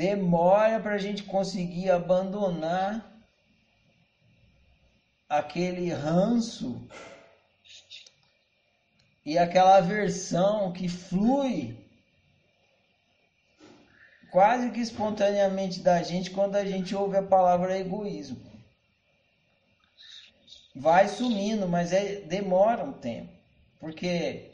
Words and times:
demora 0.00 0.80
para 0.80 0.94
a 0.94 0.98
gente 0.98 1.24
conseguir 1.24 1.90
abandonar 1.90 3.22
aquele 5.28 5.92
ranço 5.92 6.88
e 9.26 9.36
aquela 9.36 9.76
aversão 9.76 10.72
que 10.72 10.88
flui 10.88 11.76
quase 14.30 14.70
que 14.70 14.80
espontaneamente 14.80 15.80
da 15.80 16.02
gente 16.02 16.30
quando 16.30 16.56
a 16.56 16.64
gente 16.64 16.96
ouve 16.96 17.18
a 17.18 17.22
palavra 17.22 17.78
egoísmo. 17.78 18.40
Vai 20.74 21.08
sumindo, 21.08 21.68
mas 21.68 21.92
é, 21.92 22.22
demora 22.22 22.84
um 22.84 22.92
tempo, 22.94 23.34
porque 23.78 24.50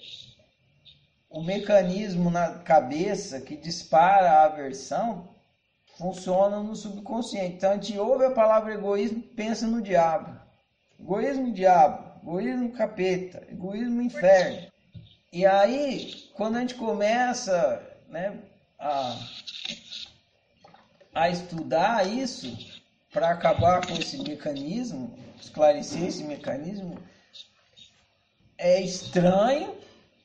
o 1.31 1.41
mecanismo 1.41 2.33
na 2.33 2.59
cabeça 2.65 3.41
que 3.41 3.57
dispara 3.57 4.33
a 4.33 4.45
aversão 4.47 5.36
funciona 5.97 6.63
no 6.63 6.77
subconsciente. 6.77 7.57
Então 7.57 7.71
a 7.71 7.75
gente 7.75 7.99
ouve 7.99 8.25
a 8.25 8.31
palavra 8.31 8.75
egoísmo, 8.75 9.23
pensa 9.23 9.67
no 9.67 9.83
diabo. 9.83 10.39
Egoísmo, 10.99 11.53
diabo. 11.53 12.21
Egoísmo, 12.23 12.73
capeta. 12.73 13.47
Egoísmo, 13.51 14.03
inferno. 14.03 14.69
E 15.33 15.45
aí, 15.45 16.31
quando 16.35 16.57
a 16.57 16.61
gente 16.61 16.75
começa 16.75 17.83
né, 18.09 18.39
a, 18.79 19.19
a 21.15 21.29
estudar 21.29 22.07
isso, 22.07 22.57
para 23.13 23.31
acabar 23.31 23.87
com 23.87 23.95
esse 23.95 24.19
mecanismo, 24.19 25.19
esclarecer 25.41 26.05
esse 26.05 26.23
mecanismo, 26.23 26.99
é 28.59 28.81
estranho 28.81 29.75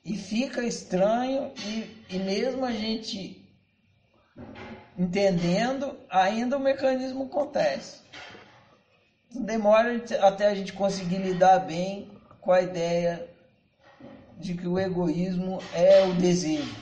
e 0.03 0.17
fica 0.17 0.63
estranho 0.63 1.53
e, 1.65 2.05
e 2.09 2.19
mesmo 2.19 2.65
a 2.65 2.71
gente 2.71 3.41
entendendo, 4.97 5.97
ainda 6.09 6.57
o 6.57 6.59
mecanismo 6.59 7.23
acontece. 7.23 8.01
Demora 9.33 10.03
até 10.21 10.47
a 10.47 10.55
gente 10.55 10.73
conseguir 10.73 11.17
lidar 11.17 11.59
bem 11.59 12.09
com 12.41 12.51
a 12.51 12.61
ideia 12.61 13.27
de 14.37 14.55
que 14.55 14.67
o 14.67 14.79
egoísmo 14.79 15.59
é 15.73 16.03
o 16.03 16.13
desejo. 16.13 16.75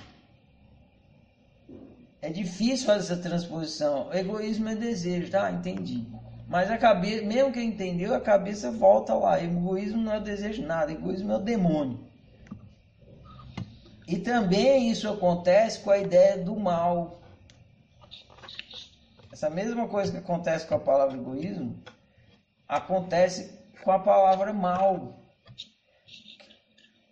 É 2.21 2.29
difícil 2.29 2.87
fazer 2.87 3.13
essa 3.13 3.21
transposição. 3.21 4.07
O 4.09 4.13
egoísmo 4.13 4.69
é 4.69 4.75
desejo, 4.75 5.29
tá? 5.29 5.51
Entendi. 5.51 6.05
Mas 6.47 6.71
a 6.71 6.77
cabeça, 6.77 7.23
mesmo 7.25 7.51
que 7.51 7.61
entendeu, 7.61 8.13
a 8.13 8.19
cabeça 8.19 8.71
volta 8.71 9.13
lá. 9.13 9.41
Egoísmo 9.41 10.01
não 10.01 10.13
é 10.13 10.19
desejo 10.19 10.63
nada, 10.63 10.91
egoísmo 10.91 11.31
é 11.31 11.35
o 11.35 11.39
demônio. 11.39 11.99
E 14.07 14.17
também 14.17 14.89
isso 14.89 15.07
acontece 15.07 15.79
com 15.79 15.91
a 15.91 15.99
ideia 15.99 16.37
do 16.37 16.55
mal. 16.55 17.19
Essa 19.39 19.49
mesma 19.49 19.87
coisa 19.87 20.11
que 20.11 20.17
acontece 20.17 20.67
com 20.67 20.75
a 20.75 20.79
palavra 20.79 21.15
egoísmo, 21.15 21.81
acontece 22.67 23.57
com 23.81 23.89
a 23.89 23.97
palavra 23.97 24.51
mal. 24.51 25.17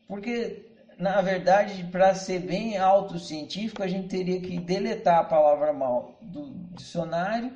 Porque, 0.10 0.76
na 1.00 1.22
verdade, 1.22 1.86
para 1.86 2.14
ser 2.14 2.40
bem 2.40 2.78
autocientífico, 2.78 3.82
a 3.82 3.88
gente 3.88 4.10
teria 4.10 4.42
que 4.42 4.60
deletar 4.60 5.20
a 5.20 5.24
palavra 5.24 5.72
mal 5.72 6.18
do 6.22 6.50
dicionário 6.76 7.56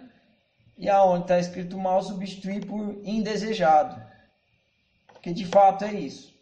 e 0.77 0.87
aonde 0.87 1.23
está 1.23 1.37
escrito 1.37 1.77
mal 1.77 2.01
substituir 2.01 2.65
por 2.65 2.97
indesejado. 3.03 4.01
Porque 5.07 5.33
de 5.33 5.45
fato 5.47 5.83
é 5.83 5.93
isso. 5.95 6.33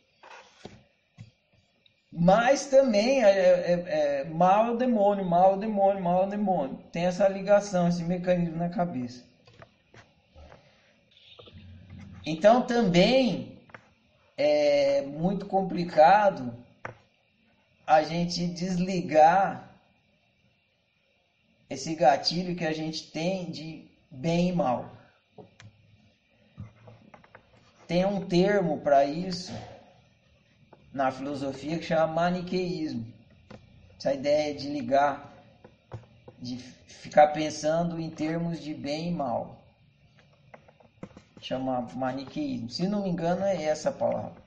Mas 2.19 2.65
também 2.65 3.23
é, 3.23 3.29
é, 3.29 3.71
é, 3.87 4.23
mal 4.25 4.65
é 4.65 4.71
o 4.71 4.77
demônio, 4.77 5.23
mal 5.23 5.53
é 5.53 5.55
o 5.55 5.57
demônio, 5.57 6.03
mal 6.03 6.23
é 6.23 6.27
o 6.27 6.29
demônio. 6.29 6.77
Tem 6.91 7.05
essa 7.05 7.25
ligação, 7.29 7.87
esse 7.87 8.03
mecanismo 8.03 8.57
na 8.57 8.67
cabeça. 8.67 9.23
Então 12.25 12.61
também 12.61 13.57
é 14.37 15.01
muito 15.03 15.45
complicado 15.45 16.53
a 17.87 18.03
gente 18.03 18.45
desligar 18.47 19.71
esse 21.69 21.95
gatilho 21.95 22.53
que 22.53 22.65
a 22.65 22.73
gente 22.73 23.09
tem 23.11 23.49
de 23.49 23.89
bem 24.11 24.49
e 24.49 24.51
mal. 24.51 24.91
Tem 27.87 28.03
um 28.03 28.27
termo 28.27 28.81
para 28.81 29.05
isso 29.05 29.53
na 30.93 31.11
filosofia 31.11 31.77
que 31.77 31.85
chama 31.85 32.07
maniqueísmo. 32.07 33.05
Essa 33.97 34.13
ideia 34.13 34.53
de 34.53 34.69
ligar, 34.69 35.33
de 36.39 36.57
ficar 36.57 37.27
pensando 37.27 37.99
em 37.99 38.09
termos 38.09 38.59
de 38.59 38.73
bem 38.73 39.09
e 39.09 39.11
mal. 39.11 39.61
Chama 41.41 41.81
maniqueísmo. 41.95 42.69
Se 42.69 42.87
não 42.87 43.03
me 43.03 43.09
engano, 43.09 43.43
é 43.43 43.63
essa 43.63 43.89
a 43.89 43.93
palavra. 43.93 44.41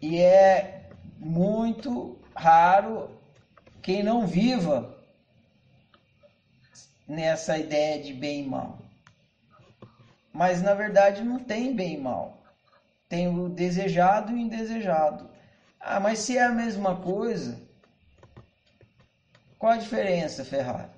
E 0.00 0.18
é 0.18 0.90
muito 1.18 2.18
raro 2.34 3.10
quem 3.80 4.02
não 4.02 4.26
viva 4.26 4.94
nessa 7.06 7.58
ideia 7.58 8.02
de 8.02 8.12
bem 8.12 8.44
e 8.44 8.48
mal. 8.48 8.78
Mas 10.32 10.62
na 10.62 10.74
verdade 10.74 11.22
não 11.22 11.38
tem 11.38 11.74
bem 11.74 11.94
e 11.94 12.00
mal. 12.00 12.43
Tem 13.14 13.28
o 13.28 13.48
desejado 13.48 14.32
e 14.32 14.34
o 14.34 14.38
indesejado. 14.38 15.30
Ah, 15.78 16.00
mas 16.00 16.18
se 16.18 16.36
é 16.36 16.42
a 16.42 16.50
mesma 16.50 16.96
coisa, 16.96 17.60
qual 19.56 19.74
a 19.74 19.76
diferença, 19.76 20.44
Ferrari? 20.44 20.90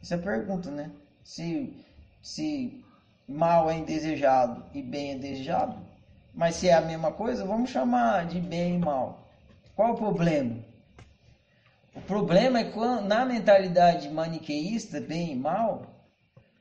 Essa 0.00 0.14
é 0.14 0.18
a 0.18 0.22
pergunta, 0.22 0.70
né? 0.70 0.88
Se, 1.24 1.76
se 2.22 2.84
mal 3.28 3.68
é 3.68 3.76
indesejado 3.76 4.62
e 4.72 4.80
bem 4.80 5.10
é 5.10 5.18
desejado, 5.18 5.76
mas 6.32 6.54
se 6.54 6.68
é 6.68 6.74
a 6.74 6.80
mesma 6.80 7.10
coisa, 7.10 7.44
vamos 7.44 7.70
chamar 7.70 8.26
de 8.26 8.40
bem 8.40 8.76
e 8.76 8.78
mal. 8.78 9.26
Qual 9.74 9.94
o 9.94 9.96
problema? 9.96 10.60
O 11.92 12.00
problema 12.02 12.60
é 12.60 12.70
quando, 12.70 13.08
na 13.08 13.24
mentalidade 13.24 14.08
maniqueísta, 14.10 15.00
bem 15.00 15.32
e 15.32 15.34
mal, 15.34 15.82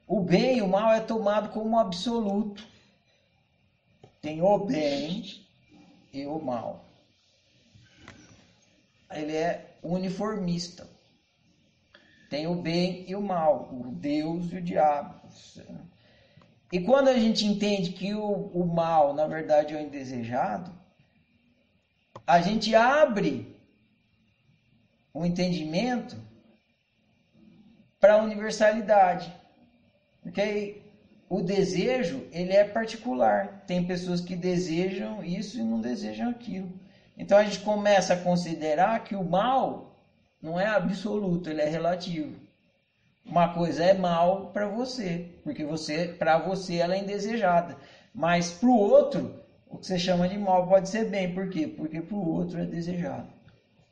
o 0.08 0.22
bem 0.22 0.58
e 0.58 0.62
o 0.64 0.68
mal 0.68 0.92
é 0.92 1.02
tomado 1.02 1.50
como 1.50 1.78
absoluto. 1.78 2.77
Tem 4.28 4.42
o 4.42 4.58
bem 4.58 5.48
e 6.12 6.26
o 6.26 6.38
mal. 6.38 6.86
Ele 9.10 9.34
é 9.34 9.78
uniformista. 9.82 10.86
Tem 12.30 12.46
o 12.46 12.56
bem 12.56 13.10
e 13.10 13.16
o 13.16 13.22
mal, 13.22 13.70
o 13.72 13.90
Deus 13.90 14.52
e 14.52 14.58
o 14.58 14.62
diabo. 14.62 15.18
E 16.74 16.82
quando 16.82 17.08
a 17.08 17.18
gente 17.18 17.46
entende 17.46 17.94
que 17.94 18.14
o, 18.14 18.22
o 18.22 18.66
mal, 18.66 19.14
na 19.14 19.26
verdade, 19.28 19.74
é 19.74 19.78
o 19.78 19.82
indesejado, 19.82 20.78
a 22.28 22.42
gente 22.42 22.76
abre 22.76 23.58
o 25.14 25.26
entendimento 25.26 26.18
para 27.98 28.16
a 28.16 28.22
universalidade. 28.22 29.34
Porque 30.22 30.82
o 31.30 31.42
desejo, 31.42 32.26
ele 32.32 32.54
é 32.54 32.64
particular. 32.64 33.64
Tem 33.68 33.86
pessoas 33.86 34.22
que 34.22 34.36
desejam 34.36 35.24
isso 35.24 35.60
e 35.60 35.64
não 35.64 35.82
desejam 35.82 36.30
aquilo. 36.30 36.72
Então 37.18 37.38
a 37.38 37.44
gente 37.44 37.60
começa 37.60 38.14
a 38.14 38.22
considerar 38.22 39.04
que 39.04 39.16
o 39.16 39.24
mal 39.24 39.96
não 40.42 40.60
é 40.60 40.68
absoluto, 40.68 41.50
ele 41.50 41.62
é 41.62 41.70
relativo. 41.70 42.36
Uma 43.26 43.54
coisa 43.54 43.84
é 43.84 43.94
mal 43.94 44.52
para 44.52 44.68
você, 44.68 45.28
porque 45.44 45.66
você, 45.66 46.08
para 46.08 46.38
você 46.38 46.78
ela 46.78 46.96
é 46.96 47.00
indesejada, 47.00 47.76
mas 48.14 48.54
para 48.54 48.70
o 48.70 48.78
outro, 48.78 49.44
o 49.70 49.78
que 49.78 49.86
você 49.86 50.00
chama 50.00 50.30
de 50.30 50.38
mal 50.38 50.68
pode 50.68 50.88
ser 50.88 51.10
bem, 51.10 51.34
por 51.34 51.50
quê? 51.50 51.68
Porque 51.68 52.02
para 52.02 52.16
o 52.16 52.36
outro 52.36 52.60
é 52.60 52.66
desejado. 52.66 53.28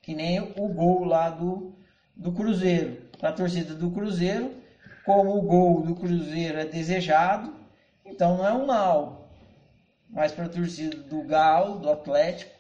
Que 0.02 0.16
nem 0.16 0.40
o 0.40 0.70
gol 0.70 1.04
lá 1.04 1.30
do, 1.30 1.74
do 2.16 2.32
Cruzeiro. 2.32 3.02
Para 3.20 3.30
a 3.30 3.34
torcida 3.34 3.74
do 3.74 3.92
Cruzeiro, 3.92 4.52
como 5.06 5.38
o 5.38 5.42
gol 5.44 5.84
do 5.84 5.96
Cruzeiro 5.96 6.60
é 6.60 6.66
desejado, 6.66 7.54
então 8.04 8.38
não 8.38 8.48
é 8.48 8.54
um 8.54 8.66
mal. 8.66 9.30
Mas 10.10 10.32
para 10.32 10.46
a 10.46 10.50
torcida 10.50 10.98
do 10.98 11.22
Galo, 11.24 11.80
do 11.80 11.90
Atlético, 11.92 12.52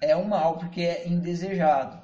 é 0.00 0.16
um 0.16 0.24
mal, 0.24 0.56
porque 0.56 0.80
é 0.80 1.06
indesejado. 1.06 2.00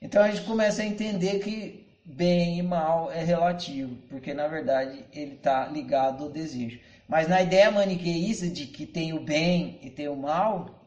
Então 0.00 0.22
a 0.22 0.30
gente 0.30 0.46
começa 0.46 0.82
a 0.82 0.86
entender 0.86 1.40
que 1.40 1.84
bem 2.04 2.58
e 2.58 2.62
mal 2.62 3.10
é 3.10 3.24
relativo, 3.24 3.96
porque 4.08 4.32
na 4.32 4.46
verdade 4.46 5.04
ele 5.12 5.34
está 5.34 5.66
ligado 5.66 6.24
ao 6.24 6.30
desejo. 6.30 6.78
Mas 7.08 7.26
na 7.28 7.42
ideia 7.42 7.70
maniqueísta 7.70 8.48
de 8.48 8.66
que 8.66 8.86
tem 8.86 9.12
o 9.12 9.20
bem 9.20 9.78
e 9.82 9.90
tem 9.90 10.08
o 10.08 10.16
mal, 10.16 10.84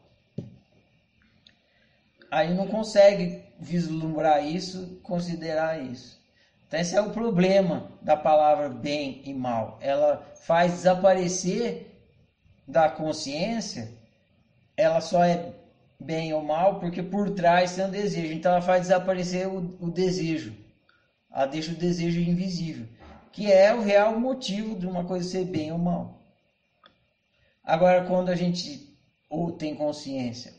aí 2.30 2.54
não 2.54 2.66
consegue 2.66 3.42
vislumbrar 3.58 4.44
isso, 4.44 5.00
considerar 5.02 5.82
isso. 5.82 6.19
Então 6.70 6.78
esse 6.78 6.94
é 6.94 7.00
o 7.00 7.10
problema 7.10 7.90
da 8.00 8.16
palavra 8.16 8.68
bem 8.68 9.22
e 9.24 9.34
mal. 9.34 9.76
Ela 9.80 10.24
faz 10.36 10.70
desaparecer 10.70 12.00
da 12.64 12.88
consciência, 12.88 13.92
ela 14.76 15.00
só 15.00 15.24
é 15.24 15.52
bem 15.98 16.32
ou 16.32 16.44
mal 16.44 16.78
porque 16.78 17.02
por 17.02 17.30
trás 17.30 17.74
tem 17.74 17.86
um 17.86 17.90
desejo. 17.90 18.32
Então 18.32 18.52
ela 18.52 18.62
faz 18.62 18.82
desaparecer 18.82 19.48
o, 19.48 19.76
o 19.80 19.90
desejo. 19.90 20.56
Ela 21.32 21.46
deixa 21.46 21.72
o 21.72 21.74
desejo 21.74 22.20
invisível, 22.20 22.86
que 23.32 23.50
é 23.50 23.74
o 23.74 23.82
real 23.82 24.20
motivo 24.20 24.78
de 24.78 24.86
uma 24.86 25.04
coisa 25.04 25.28
ser 25.28 25.46
bem 25.46 25.72
ou 25.72 25.78
mal. 25.78 26.22
Agora, 27.64 28.04
quando 28.04 28.28
a 28.28 28.36
gente 28.36 28.96
ou 29.28 29.50
tem 29.50 29.74
consciência 29.74 30.54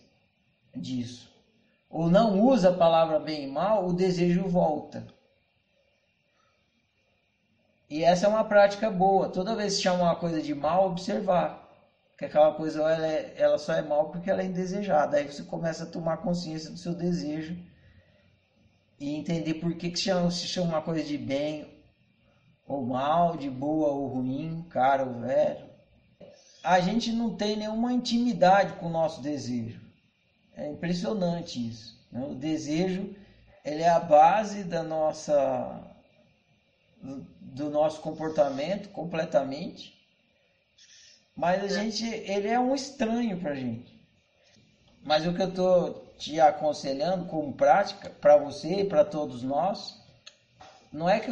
disso, 0.76 1.32
ou 1.90 2.10
não 2.10 2.42
usa 2.42 2.68
a 2.68 2.78
palavra 2.78 3.18
bem 3.18 3.46
e 3.46 3.48
mal, 3.48 3.88
o 3.88 3.94
desejo 3.94 4.46
volta. 4.50 5.08
E 7.92 8.06
essa 8.06 8.26
é 8.26 8.30
uma 8.30 8.46
prática 8.46 8.90
boa. 8.90 9.28
Toda 9.28 9.54
vez 9.54 9.76
que 9.76 9.84
chama 9.84 10.04
uma 10.04 10.16
coisa 10.16 10.42
de 10.42 10.56
mal, 10.56 10.88
observar 10.88 11.70
que 12.18 12.24
aquela 12.24 12.54
coisa 12.54 12.80
ela, 12.80 13.06
é, 13.06 13.34
ela 13.36 13.58
só 13.58 13.74
é 13.74 13.82
mal 13.82 14.10
porque 14.10 14.32
ela 14.32 14.42
é 14.42 14.46
indesejada. 14.46 15.18
Aí 15.18 15.30
você 15.30 15.44
começa 15.44 15.84
a 15.84 15.88
tomar 15.88 16.18
consciência 16.18 16.72
do 16.72 16.78
seu 16.78 16.96
desejo 16.96 17.54
e 18.98 19.14
entender 19.14 19.56
por 19.56 19.76
que, 19.76 19.90
que 19.90 20.00
chama, 20.00 20.32
se 20.32 20.48
chama 20.48 20.70
uma 20.70 20.82
coisa 20.82 21.04
de 21.04 21.18
bem 21.18 21.68
ou 22.66 22.86
mal, 22.86 23.36
de 23.36 23.50
boa 23.50 23.90
ou 23.90 24.08
ruim, 24.08 24.66
caro 24.70 25.10
ou 25.10 25.20
velho. 25.20 25.66
A 26.64 26.80
gente 26.80 27.12
não 27.12 27.36
tem 27.36 27.58
nenhuma 27.58 27.92
intimidade 27.92 28.72
com 28.76 28.86
o 28.86 28.90
nosso 28.90 29.22
desejo. 29.22 29.82
É 30.56 30.66
impressionante 30.66 31.68
isso. 31.68 32.00
Né? 32.10 32.26
O 32.26 32.36
desejo 32.36 33.14
ele 33.66 33.84
é 33.84 33.90
a 33.90 34.00
base 34.00 34.64
da 34.64 34.82
nossa 34.82 35.92
do 37.52 37.70
nosso 37.70 38.02
comportamento 38.02 38.90
completamente, 38.90 39.94
mas 41.36 41.64
a 41.64 41.68
gente 41.68 42.06
ele 42.06 42.48
é 42.48 42.60
um 42.60 42.74
estranho 42.74 43.40
para 43.40 43.54
gente. 43.54 44.00
Mas 45.04 45.26
o 45.28 45.34
que 45.34 45.42
eu 45.42 45.50
estou 45.50 46.14
te 46.18 46.40
aconselhando 46.40 47.26
como 47.26 47.54
prática 47.54 48.10
para 48.10 48.38
você 48.38 48.82
e 48.82 48.86
para 48.86 49.04
todos 49.04 49.44
nós, 49.44 50.00
não 50.92 51.10
é 51.10 51.20
que 51.20 51.32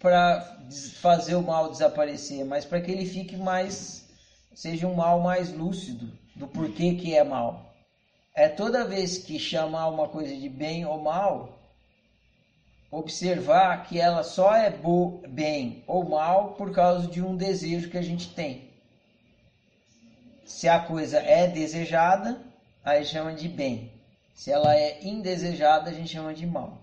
para 0.00 0.58
fazer 1.00 1.36
o 1.36 1.42
mal 1.42 1.70
desaparecer, 1.70 2.44
mas 2.44 2.64
para 2.64 2.80
que 2.80 2.90
ele 2.90 3.06
fique 3.06 3.36
mais 3.36 4.08
seja 4.54 4.86
um 4.86 4.94
mal 4.94 5.20
mais 5.20 5.52
lúcido 5.52 6.12
do 6.34 6.48
porquê 6.48 6.94
que 6.94 7.14
é 7.14 7.22
mal. 7.22 7.72
É 8.34 8.48
toda 8.48 8.84
vez 8.84 9.18
que 9.18 9.38
chamar 9.38 9.88
uma 9.88 10.08
coisa 10.08 10.34
de 10.36 10.48
bem 10.48 10.84
ou 10.84 11.00
mal, 11.00 11.61
observar 12.92 13.84
que 13.84 13.98
ela 13.98 14.22
só 14.22 14.54
é 14.54 14.70
bem 15.26 15.82
ou 15.86 16.06
mal 16.06 16.52
por 16.52 16.72
causa 16.72 17.06
de 17.06 17.22
um 17.22 17.34
desejo 17.34 17.88
que 17.88 17.96
a 17.96 18.02
gente 18.02 18.34
tem. 18.34 18.68
Se 20.44 20.68
a 20.68 20.78
coisa 20.78 21.18
é 21.18 21.46
desejada, 21.46 22.38
aí 22.84 23.02
chama 23.02 23.32
de 23.32 23.48
bem. 23.48 23.90
Se 24.34 24.50
ela 24.50 24.76
é 24.76 25.02
indesejada, 25.02 25.88
a 25.88 25.94
gente 25.94 26.12
chama 26.12 26.34
de 26.34 26.46
mal. 26.46 26.78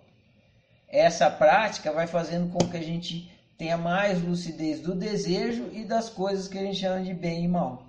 Essa 0.88 1.30
prática 1.30 1.92
vai 1.92 2.08
fazendo 2.08 2.52
com 2.52 2.68
que 2.68 2.78
a 2.78 2.84
gente 2.84 3.32
tenha 3.56 3.78
mais 3.78 4.20
lucidez 4.20 4.80
do 4.80 4.96
desejo 4.96 5.70
e 5.72 5.86
das 5.86 6.10
coisas 6.10 6.48
que 6.48 6.58
a 6.58 6.64
gente 6.64 6.80
chama 6.80 7.04
de 7.04 7.14
bem 7.14 7.44
e 7.44 7.48
mal. 7.48 7.89